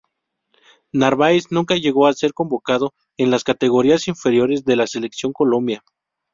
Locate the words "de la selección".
4.65-5.31